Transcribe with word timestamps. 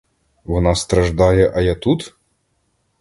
Вона 0.43 0.75
страждає, 0.75 1.51
а 1.55 1.61
я 1.61 1.75
тут? 1.75 2.15